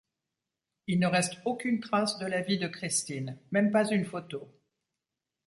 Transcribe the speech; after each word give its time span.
Il 0.87 0.99
ne 0.99 1.05
reste 1.05 1.37
aucune 1.45 1.79
trace 1.79 2.17
de 2.17 2.25
la 2.25 2.41
vie 2.41 2.57
de 2.57 2.67
Christine, 2.67 3.37
même 3.51 3.69
pas 3.69 3.87
une 3.91 4.03
photo. 4.03 4.49